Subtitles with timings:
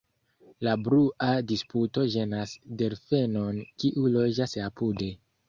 [0.67, 5.13] La brua disputo ĝenas delfenon kiu loĝas apude.